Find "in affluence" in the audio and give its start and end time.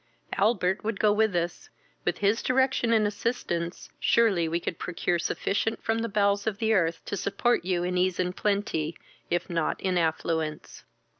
9.79-10.85